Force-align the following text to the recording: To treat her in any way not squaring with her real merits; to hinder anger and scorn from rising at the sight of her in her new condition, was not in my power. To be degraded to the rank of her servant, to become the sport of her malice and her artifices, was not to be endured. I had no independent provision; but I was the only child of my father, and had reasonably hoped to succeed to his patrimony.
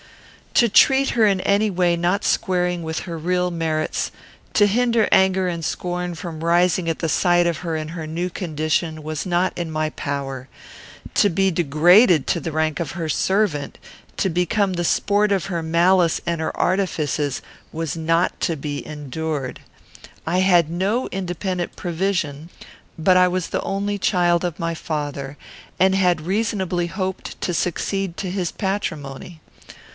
To 0.55 0.67
treat 0.69 1.11
her 1.11 1.25
in 1.25 1.41
any 1.41 1.69
way 1.69 1.95
not 1.95 2.23
squaring 2.23 2.83
with 2.83 3.01
her 3.01 3.17
real 3.17 3.51
merits; 3.51 4.11
to 4.53 4.65
hinder 4.67 5.07
anger 5.11 5.47
and 5.47 5.63
scorn 5.65 6.13
from 6.13 6.43
rising 6.43 6.89
at 6.89 6.99
the 6.99 7.09
sight 7.09 7.47
of 7.47 7.57
her 7.59 7.75
in 7.75 7.89
her 7.89 8.05
new 8.05 8.29
condition, 8.29 9.01
was 9.01 9.25
not 9.25 9.57
in 9.57 9.71
my 9.71 9.89
power. 9.91 10.47
To 11.15 11.29
be 11.29 11.49
degraded 11.51 12.27
to 12.27 12.39
the 12.39 12.51
rank 12.51 12.79
of 12.79 12.91
her 12.91 13.09
servant, 13.09 13.77
to 14.17 14.29
become 14.29 14.73
the 14.73 14.83
sport 14.83 15.31
of 15.31 15.45
her 15.45 15.63
malice 15.63 16.19
and 16.25 16.41
her 16.41 16.55
artifices, 16.59 17.41
was 17.71 17.95
not 17.95 18.39
to 18.41 18.55
be 18.55 18.85
endured. 18.85 19.61
I 20.27 20.39
had 20.39 20.69
no 20.69 21.07
independent 21.11 21.75
provision; 21.75 22.49
but 22.99 23.17
I 23.17 23.27
was 23.27 23.49
the 23.49 23.61
only 23.61 23.97
child 23.97 24.43
of 24.43 24.59
my 24.59 24.73
father, 24.73 25.37
and 25.79 25.93
had 25.95 26.21
reasonably 26.21 26.87
hoped 26.87 27.39
to 27.41 27.53
succeed 27.53 28.17
to 28.17 28.29
his 28.31 28.51
patrimony. 28.51 29.41